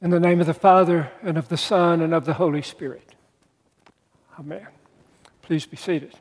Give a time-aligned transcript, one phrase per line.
[0.00, 3.02] In the name of the Father, and of the Son, and of the Holy Spirit.
[4.38, 4.68] Amen.
[5.42, 6.14] Please be seated.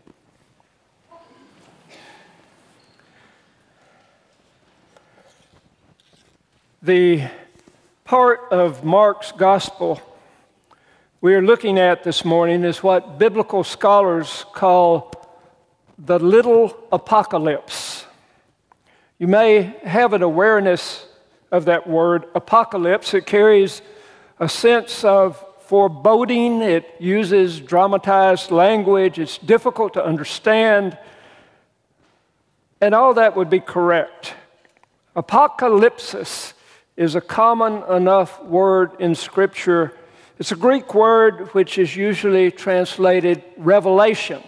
[6.82, 7.28] The
[8.04, 10.02] part of Mark's gospel
[11.22, 15.12] we are looking at this morning is what biblical scholars call
[15.98, 18.06] the little apocalypse.
[19.18, 21.07] You may have an awareness
[21.52, 23.14] of that word, apocalypse.
[23.14, 23.82] It carries
[24.40, 30.98] a sense of foreboding, it uses dramatized language, it's difficult to understand,
[32.80, 34.34] and all that would be correct.
[35.16, 36.54] Apocalypsis
[36.96, 39.94] is a common enough word in Scripture.
[40.40, 44.42] It's a Greek word which is usually translated revelation.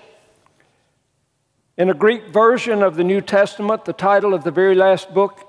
[1.77, 5.48] In a Greek version of the New Testament, the title of the very last book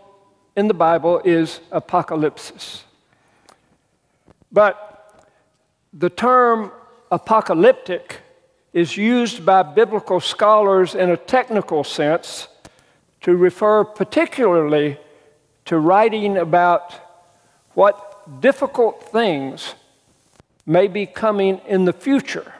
[0.56, 2.82] in the Bible is apocalypsis.
[4.52, 5.24] But
[5.92, 6.73] the term
[7.10, 8.18] apocalyptic
[8.73, 12.48] is used by biblical scholars in a technical sense
[13.23, 14.98] to refer particularly
[15.65, 16.95] to writing about
[17.74, 19.74] what difficult things
[20.66, 22.54] may be coming in the future.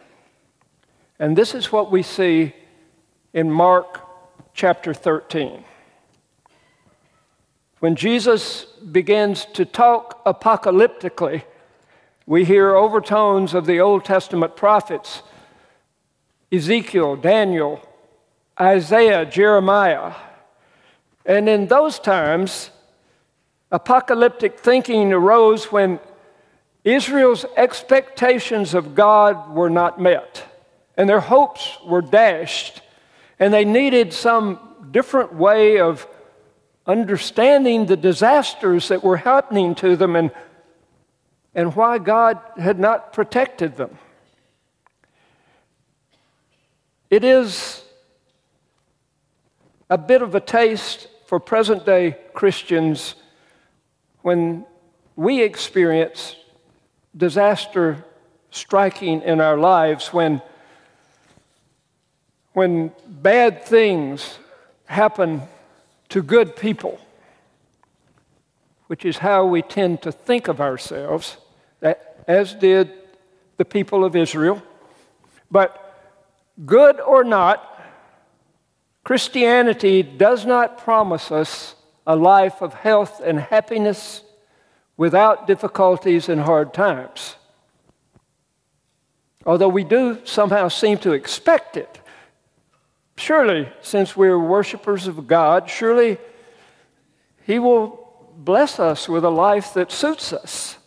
[1.19, 2.54] And this is what we see
[3.32, 4.00] in Mark
[4.54, 5.64] chapter 13.
[7.81, 11.45] When Jesus begins to talk apocalyptically,
[12.27, 15.22] we hear overtones of the Old Testament prophets
[16.53, 17.81] Ezekiel, Daniel,
[18.61, 20.12] Isaiah, Jeremiah.
[21.25, 22.70] And in those times,
[23.70, 26.00] apocalyptic thinking arose when
[26.84, 30.44] Israel's expectations of God were not met,
[30.98, 32.83] and their hopes were dashed,
[33.39, 34.59] and they needed some
[34.91, 36.06] different way of
[36.86, 40.31] understanding the disasters that were happening to them and,
[41.55, 43.98] and why God had not protected them.
[47.11, 47.83] It is
[49.88, 53.15] a bit of a taste for present day Christians
[54.22, 54.65] when
[55.16, 56.37] we experience
[57.16, 58.04] disaster
[58.50, 60.41] striking in our lives, when,
[62.53, 64.38] when bad things
[64.87, 65.43] happen
[66.10, 67.00] to good people,
[68.88, 71.37] which is how we tend to think of ourselves,
[72.28, 72.93] as did
[73.56, 74.62] the people of Israel.
[75.50, 75.97] But
[76.66, 77.66] good or not,
[79.04, 81.75] Christianity does not promise us
[82.06, 84.22] a life of health and happiness
[84.97, 87.37] without difficulties and hard times.
[89.47, 92.00] Although we do somehow seem to expect it
[93.20, 96.16] Surely, since we're worshipers of God, surely
[97.44, 100.78] He will bless us with a life that suits us.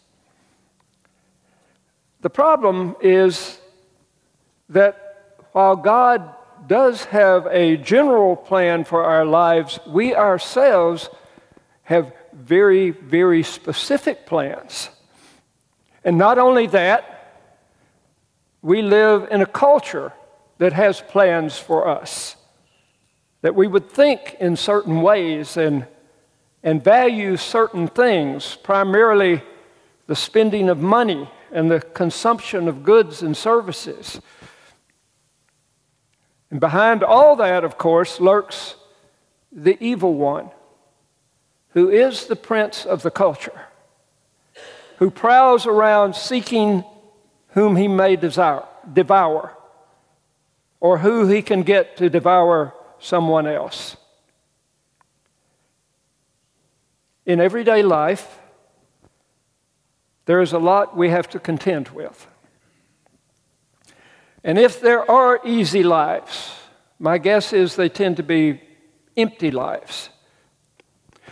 [2.21, 3.59] The problem is
[4.69, 6.33] that while God
[6.65, 11.11] does have a general plan for our lives, we ourselves
[11.83, 14.89] have very, very specific plans.
[16.03, 17.43] And not only that,
[18.63, 20.13] we live in a culture
[20.63, 22.37] that has plans for us.
[23.41, 25.85] That we would think in certain ways and,
[26.63, 29.43] and value certain things, primarily
[30.07, 34.21] the spending of money and the consumption of goods and services.
[36.49, 38.75] And behind all that, of course, lurks
[39.51, 40.49] the evil one,
[41.71, 43.63] who is the prince of the culture,
[44.99, 46.85] who prowls around seeking
[47.49, 48.63] whom he may desire,
[48.93, 49.57] devour
[50.83, 53.95] or who he can get to devour someone else.
[57.25, 58.39] In everyday life,
[60.25, 62.27] there is a lot we have to contend with.
[64.43, 66.53] And if there are easy lives,
[66.99, 68.59] my guess is they tend to be
[69.15, 70.09] empty lives.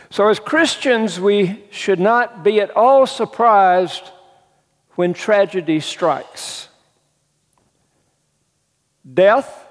[0.10, 4.04] So, as Christians, we should not be at all surprised
[4.96, 6.70] when tragedy strikes
[9.14, 9.68] death,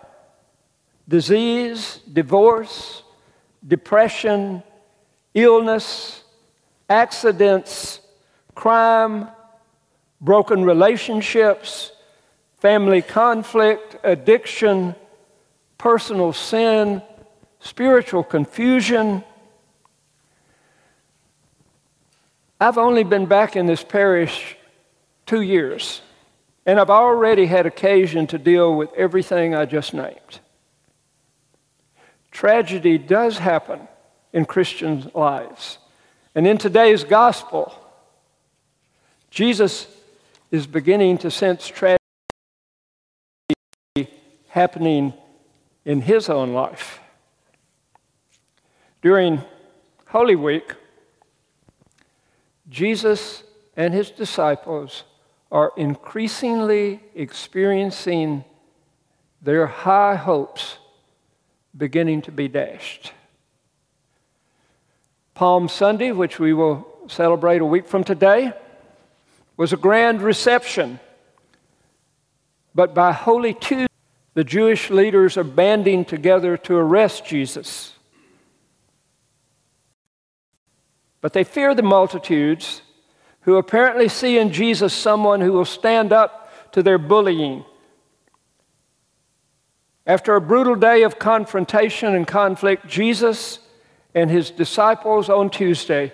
[1.08, 3.02] disease, divorce,
[3.66, 4.62] depression,
[5.34, 6.24] illness,
[6.88, 8.00] accidents,
[8.54, 9.28] crime,
[10.20, 11.92] broken relationships,
[12.58, 14.94] family conflict, addiction,
[15.78, 17.02] personal sin,
[17.60, 19.24] spiritual confusion.
[22.60, 24.56] I've only been back in this parish
[25.24, 26.02] two years.
[26.70, 30.38] And I've already had occasion to deal with everything I just named.
[32.30, 33.88] Tragedy does happen
[34.32, 35.78] in Christian lives.
[36.32, 37.74] And in today's gospel,
[39.30, 39.88] Jesus
[40.52, 41.98] is beginning to sense tragedy
[44.50, 45.12] happening
[45.84, 47.00] in his own life.
[49.02, 49.42] During
[50.06, 50.72] Holy Week,
[52.68, 53.42] Jesus
[53.76, 55.02] and his disciples
[55.50, 58.44] are increasingly experiencing
[59.42, 60.78] their high hopes
[61.76, 63.12] beginning to be dashed.
[65.34, 68.52] Palm Sunday, which we will celebrate a week from today,
[69.56, 71.00] was a grand reception.
[72.74, 73.86] But by Holy Tuesday,
[74.34, 77.94] the Jewish leaders are banding together to arrest Jesus.
[81.20, 82.82] But they fear the multitudes
[83.42, 87.64] who apparently see in Jesus someone who will stand up to their bullying.
[90.06, 93.58] After a brutal day of confrontation and conflict, Jesus
[94.14, 96.12] and his disciples on Tuesday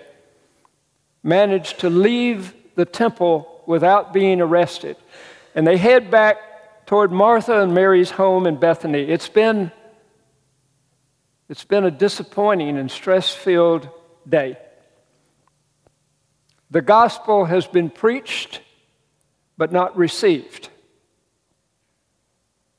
[1.23, 4.95] managed to leave the temple without being arrested.
[5.55, 6.37] And they head back
[6.85, 9.01] toward Martha and Mary's home in Bethany.
[9.01, 9.71] It's been,
[11.49, 13.89] it's been a disappointing and stress filled
[14.27, 14.57] day.
[16.69, 18.61] The gospel has been preached,
[19.57, 20.69] but not received.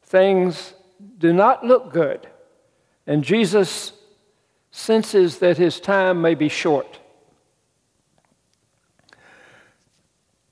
[0.02, 0.74] Things
[1.18, 2.26] do not look good,
[3.06, 3.92] and Jesus
[4.70, 6.98] senses that his time may be short.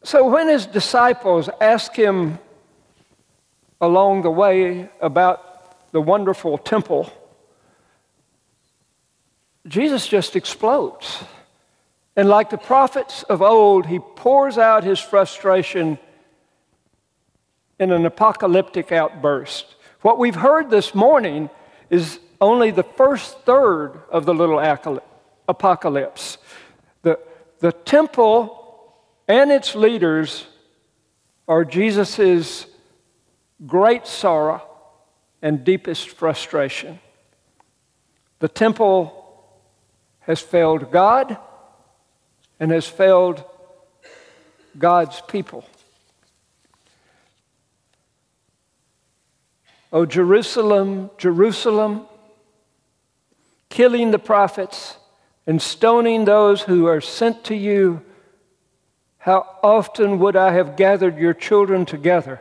[0.03, 2.39] So when his disciples ask him
[3.81, 7.13] along the way about the wonderful temple,
[9.67, 11.25] Jesus just explodes.
[12.17, 15.99] And like the prophets of old, he pours out his frustration
[17.79, 19.77] in an apocalyptic outburst.
[20.01, 21.51] What we've heard this morning
[21.91, 24.59] is only the first third of the little
[25.47, 26.39] apocalypse.
[27.03, 27.19] The,
[27.61, 28.95] the temple
[29.29, 30.47] and its leaders
[31.47, 32.67] are Jesus'
[33.67, 34.63] great sorrow
[35.43, 36.99] and deepest frustration.
[38.39, 39.13] The temple
[40.21, 41.39] has failed God
[42.59, 43.45] and has failed
[44.79, 45.65] God's people.
[49.93, 52.07] O Jerusalem, Jerusalem,
[53.69, 54.97] killing the prophets
[55.47, 58.03] and stoning those who are sent to you,
[59.19, 62.41] how often would I have gathered your children together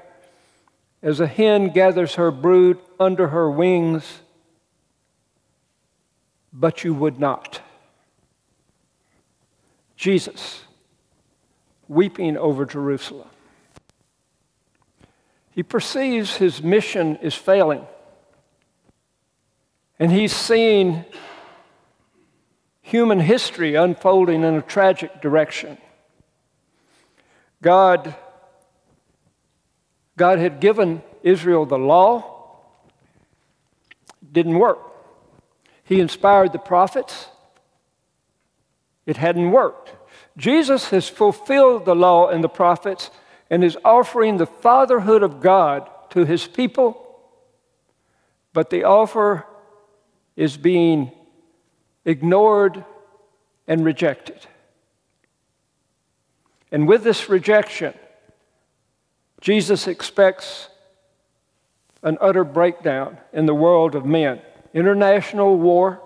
[1.01, 4.21] as a hen gathers her brood under her wings,
[6.51, 7.61] but you would not.
[9.95, 10.63] Jesus
[11.87, 13.29] weeping over Jerusalem.
[15.51, 17.85] He perceives his mission is failing.
[19.97, 21.05] And he's seeing
[22.81, 25.77] human history unfolding in a tragic direction.
[27.61, 28.13] God,
[30.17, 32.59] God had given Israel the law,
[34.29, 34.79] didn't work.
[35.83, 37.27] He inspired the prophets,
[39.05, 39.93] it hadn't worked.
[40.37, 43.11] Jesus has fulfilled the law and the prophets
[43.49, 47.01] and is offering the fatherhood of God to his people,
[48.53, 49.45] but the offer
[50.35, 51.11] is being
[52.03, 52.83] ignored
[53.67, 54.45] and rejected.
[56.71, 57.93] And with this rejection,
[59.41, 60.69] Jesus expects
[62.03, 64.41] an utter breakdown in the world of men.
[64.73, 66.01] International war,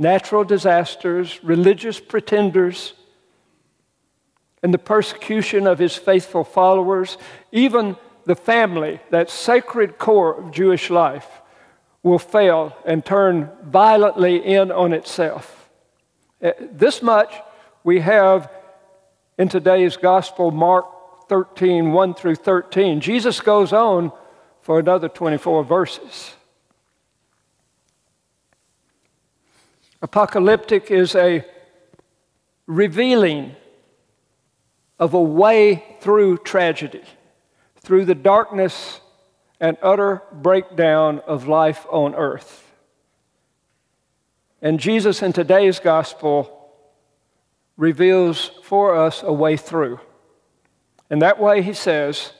[0.00, 2.94] natural disasters, religious pretenders,
[4.62, 7.18] and the persecution of his faithful followers,
[7.52, 11.28] even the family, that sacred core of Jewish life,
[12.02, 15.68] will fail and turn violently in on itself.
[16.42, 17.34] Uh, this much
[17.84, 18.50] we have
[19.36, 20.86] in today's gospel, Mark
[21.28, 23.02] 13, 1 through 13.
[23.02, 24.12] Jesus goes on
[24.62, 26.34] for another 24 verses.
[30.02, 31.44] Apocalyptic is a
[32.66, 33.54] revealing
[34.98, 37.02] of a way through tragedy,
[37.80, 39.00] through the darkness
[39.60, 42.70] and utter breakdown of life on earth.
[44.62, 46.70] And Jesus in today's gospel
[47.76, 50.00] reveals for us a way through.
[51.08, 52.32] And that way, he says,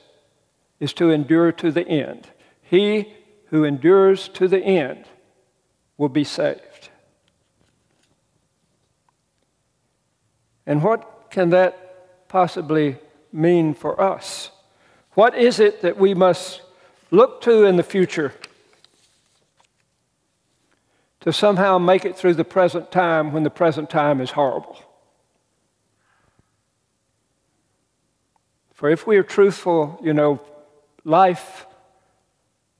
[0.78, 2.28] is to endure to the end.
[2.62, 3.14] He
[3.46, 5.04] who endures to the end
[5.98, 6.60] will be saved.
[10.66, 12.98] And what can that possibly
[13.32, 14.50] mean for us?
[15.14, 16.62] What is it that we must
[17.10, 18.32] look to in the future
[21.20, 24.78] to somehow make it through the present time when the present time is horrible?
[28.72, 30.40] For if we are truthful, you know,
[31.04, 31.66] life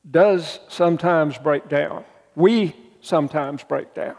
[0.09, 2.05] does sometimes break down.
[2.35, 4.17] We sometimes break down.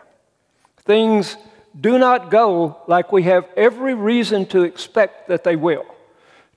[0.77, 1.37] Things
[1.79, 5.85] do not go like we have every reason to expect that they will.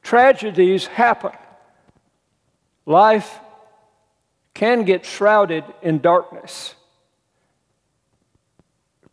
[0.02, 1.33] Tragedies happen.
[2.87, 3.38] Life
[4.52, 6.75] can get shrouded in darkness.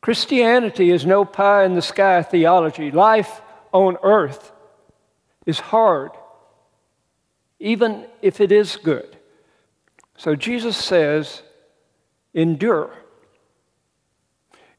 [0.02, 2.90] Christianity is no pie in the sky theology.
[2.92, 3.42] Life
[3.72, 4.52] on earth
[5.46, 6.12] is hard,
[7.60, 9.18] even if it is good.
[10.18, 11.44] So Jesus says,
[12.34, 12.94] endure.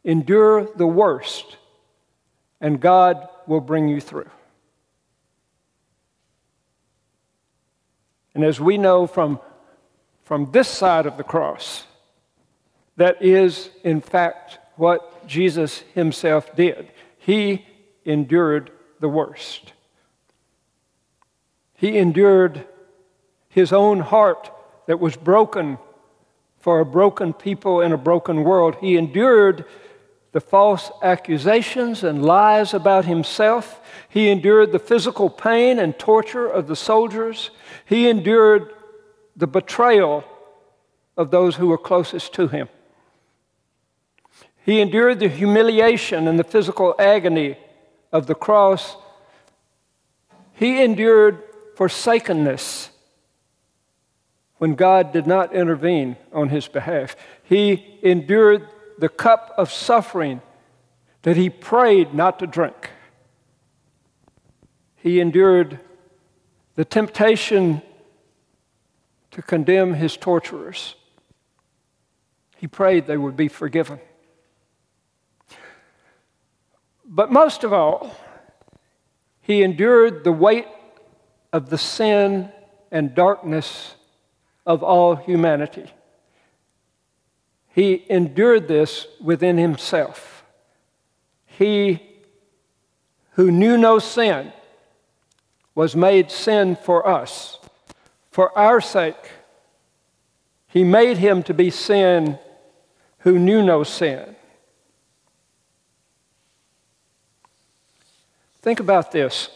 [0.04, 1.56] Endure the worst,
[2.60, 4.30] and God will bring you through.
[8.34, 9.40] And as we know from,
[10.22, 11.84] from this side of the cross,
[12.96, 16.90] that is, in fact, what Jesus himself did.
[17.18, 17.64] He
[18.04, 19.72] endured the worst.
[21.74, 22.66] He endured
[23.48, 24.50] his own heart
[24.86, 25.78] that was broken
[26.58, 28.76] for a broken people in a broken world.
[28.80, 29.64] He endured
[30.32, 33.80] the false accusations and lies about himself.
[34.08, 37.50] He endured the physical pain and torture of the soldiers.
[37.84, 38.72] He endured
[39.36, 40.24] the betrayal
[41.16, 42.68] of those who were closest to him.
[44.64, 47.58] He endured the humiliation and the physical agony
[48.10, 48.96] of the cross.
[50.54, 51.42] He endured
[51.76, 52.90] forsakenness
[54.58, 57.16] when God did not intervene on his behalf.
[57.42, 58.68] He endured
[59.02, 60.40] the cup of suffering
[61.22, 62.90] that he prayed not to drink.
[64.94, 65.80] He endured
[66.76, 67.82] the temptation
[69.32, 70.94] to condemn his torturers.
[72.58, 73.98] He prayed they would be forgiven.
[77.04, 78.16] But most of all,
[79.40, 80.68] he endured the weight
[81.52, 82.52] of the sin
[82.92, 83.96] and darkness
[84.64, 85.90] of all humanity.
[87.74, 90.44] He endured this within himself.
[91.46, 92.02] He
[93.32, 94.52] who knew no sin
[95.74, 97.58] was made sin for us.
[98.30, 99.30] For our sake,
[100.68, 102.38] he made him to be sin
[103.20, 104.36] who knew no sin.
[108.60, 109.48] Think about this.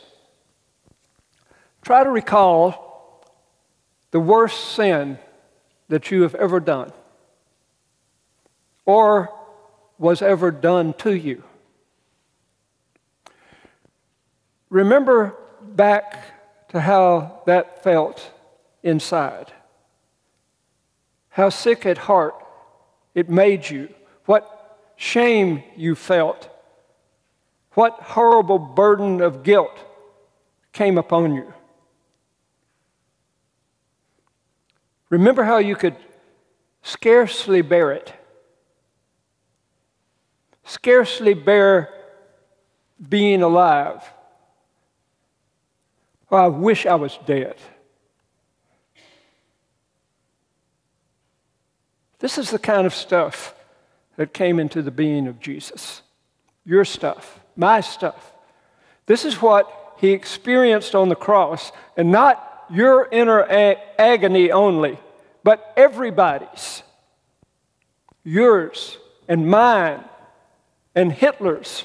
[1.83, 3.23] Try to recall
[4.11, 5.19] the worst sin
[5.89, 6.93] that you have ever done
[8.87, 9.31] or
[9.99, 11.43] was ever done to you.
[14.71, 18.33] Remember back to how that felt
[18.83, 19.53] inside.
[21.29, 22.35] How sick at heart
[23.15, 23.89] it made you.
[24.25, 26.49] What shame you felt.
[27.73, 29.79] What horrible burden of guilt
[30.73, 31.53] came upon you.
[35.09, 35.97] Remember how you could
[36.83, 38.13] scarcely bear it
[40.67, 41.89] scarcely bear
[43.09, 44.03] being alive.
[46.31, 47.57] Oh, I wish I was dead.
[52.19, 53.55] This is the kind of stuff
[54.17, 56.03] that came into the being of Jesus.
[56.65, 58.33] Your stuff, my stuff.
[59.07, 64.99] This is what he experienced on the cross, and not your inner a- agony only,
[65.45, 66.83] but everybody's.
[68.25, 70.03] Yours and mine
[70.97, 71.85] and Hitler's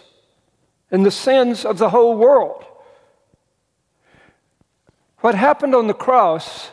[0.90, 2.66] and the sins of the whole world.
[5.20, 6.72] What happened on the cross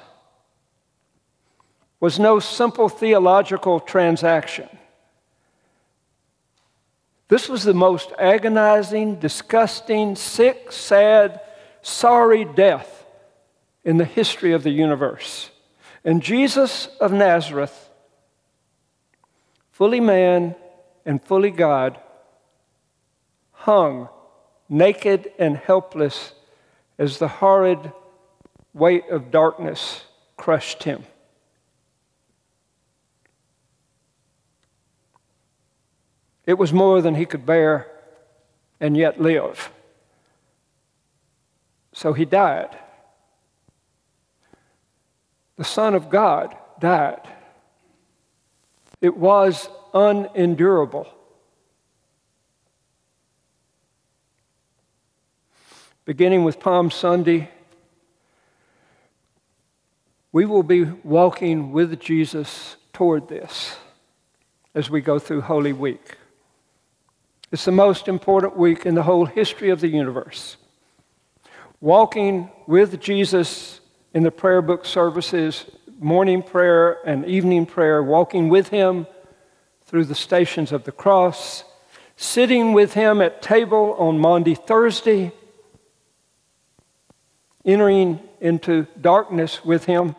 [2.00, 4.68] was no simple theological transaction.
[7.26, 11.40] This was the most agonizing, disgusting, sick, sad,
[11.82, 13.04] sorry death
[13.84, 15.50] in the history of the universe.
[16.04, 17.90] And Jesus of Nazareth,
[19.72, 20.54] fully man
[21.04, 22.00] and fully God,
[23.68, 24.08] hung
[24.70, 26.32] naked and helpless
[26.98, 27.92] as the horrid
[28.72, 30.04] weight of darkness
[30.38, 31.04] crushed him.
[36.46, 37.88] It was more than he could bear
[38.80, 39.70] and yet live.
[41.92, 42.74] So he died.
[45.58, 47.28] The Son of God died.
[49.02, 51.17] It was unendurable.
[56.08, 57.50] Beginning with Palm Sunday,
[60.32, 63.76] we will be walking with Jesus toward this
[64.74, 66.16] as we go through Holy Week.
[67.52, 70.56] It's the most important week in the whole history of the universe.
[71.78, 73.80] walking with Jesus
[74.14, 75.66] in the prayer book services,
[76.00, 79.06] morning prayer and evening prayer, walking with him
[79.84, 81.64] through the stations of the cross,
[82.16, 85.32] sitting with him at table on Maundy Thursday,
[87.68, 90.16] entering into darkness with him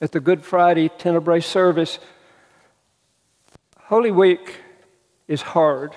[0.00, 1.98] at the Good Friday Tenebrae service.
[3.80, 4.60] Holy Week
[5.26, 5.92] is hard.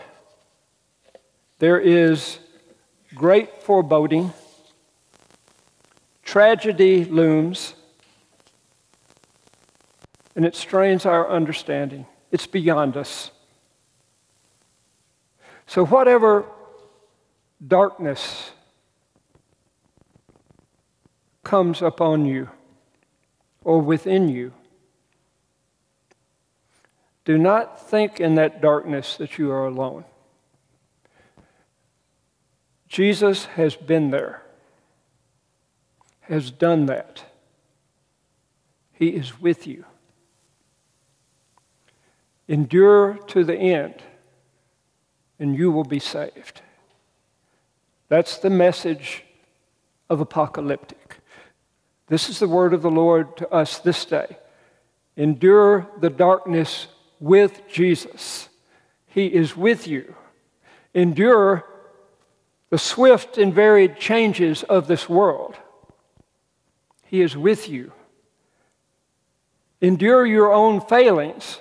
[1.59, 2.39] There is
[3.13, 4.33] great foreboding.
[6.23, 7.75] Tragedy looms,
[10.35, 12.07] and it strains our understanding.
[12.31, 13.29] It's beyond us.
[15.67, 16.45] So, whatever
[17.65, 18.49] darkness
[21.45, 22.49] comes upon you
[23.63, 24.51] or within you,
[27.23, 30.03] do not think in that darkness that you are alone.
[32.87, 34.43] Jesus has been there,
[36.21, 37.23] has done that.
[38.93, 39.85] He is with you.
[42.47, 43.95] Endure to the end,
[45.39, 46.61] and you will be saved.
[48.07, 49.23] That's the message
[50.09, 51.17] of apocalyptic.
[52.07, 54.37] This is the word of the Lord to us this day.
[55.17, 56.87] Endure the darkness
[57.19, 58.49] with Jesus.
[59.07, 60.13] He is with you.
[60.93, 61.65] Endure
[62.69, 65.55] the swift and varied changes of this world.
[67.05, 67.91] He is with you.
[69.81, 71.59] Endure your own failings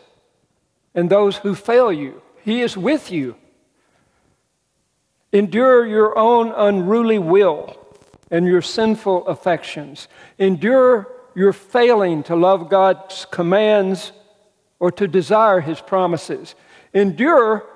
[0.95, 2.23] and those who fail you.
[2.43, 3.37] He is with you.
[5.33, 7.84] Endure your own unruly will
[8.31, 10.09] and your sinful affections.
[10.39, 14.13] Endure your failing to love God's commands
[14.79, 16.55] or to desire his promises.
[16.93, 17.67] Endure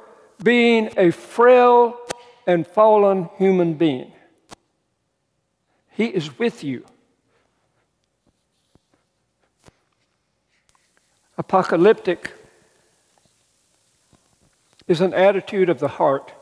[0.42, 1.98] being a frail
[2.46, 4.12] and fallen human being.
[5.90, 6.84] He is with you.
[11.36, 12.32] Apocalyptic
[14.88, 16.32] is an attitude of the heart,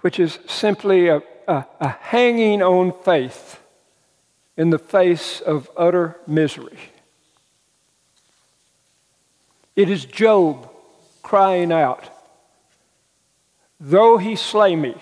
[0.00, 3.60] which is simply a, a, a hanging on faith
[4.56, 6.78] in the face of utter misery.
[9.76, 10.70] It is Job
[11.22, 12.08] crying out,
[13.78, 14.94] Though he slay me,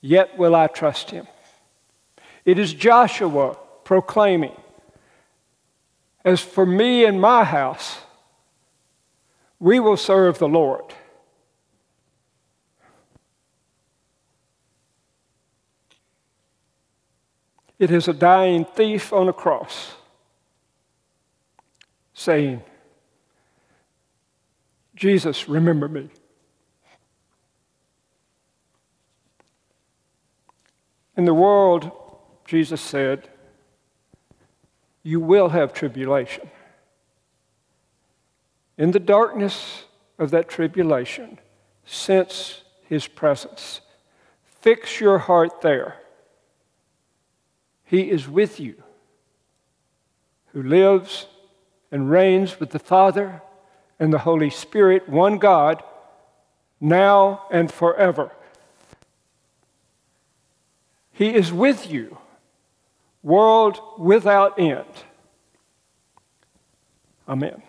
[0.00, 1.26] yet will I trust him.
[2.44, 4.54] It is Joshua proclaiming,
[6.24, 7.98] As for me and my house,
[9.58, 10.84] we will serve the Lord.
[17.78, 19.94] It is a dying thief on a cross
[22.12, 22.62] saying,
[24.94, 26.08] Jesus, remember me.
[31.16, 31.90] In the world,
[32.44, 33.28] Jesus said,
[35.02, 36.50] you will have tribulation.
[38.78, 39.84] In the darkness
[40.18, 41.38] of that tribulation,
[41.84, 43.80] sense his presence.
[44.42, 45.96] Fix your heart there.
[47.84, 48.82] He is with you,
[50.52, 51.26] who lives
[51.90, 53.42] and reigns with the Father
[53.98, 55.82] and the Holy Spirit, one God,
[56.80, 58.32] now and forever.
[61.12, 62.18] He is with you,
[63.22, 64.84] world without end.
[67.28, 67.62] Amen.